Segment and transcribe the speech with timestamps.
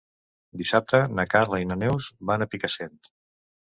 [0.61, 3.01] Dissabte na Carla i na Neus van a Picassent.